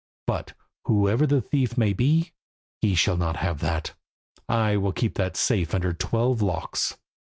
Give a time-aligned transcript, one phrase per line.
[0.25, 0.53] But,
[0.85, 2.31] whoever the thief may be,
[2.81, 3.93] he shall not have that;
[4.49, 6.97] I will keep that safe under twelve locks."